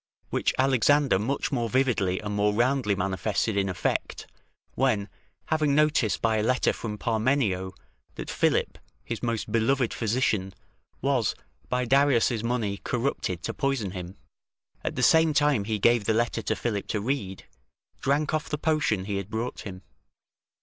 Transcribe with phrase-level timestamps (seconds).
[0.31, 4.25] ]which Alexander much more vividly and more roundly manifested in effect,
[4.73, 5.07] when,
[5.49, 7.71] having notice by a letter from Parmenio,
[8.15, 10.55] that Philip, his most beloved physician,
[11.03, 11.35] was
[11.69, 14.17] by Darius' money corrupted to poison him,
[14.83, 17.45] at the same time he gave the letter to Philip to read,
[17.99, 19.83] drank off the potion he had brought him.